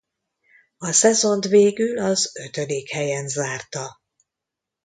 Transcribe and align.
A 0.77 0.91
szezont 0.91 1.45
végül 1.45 1.99
az 1.99 2.31
ötödik 2.39 2.89
helyen 2.91 3.27
zárta. 3.27 4.01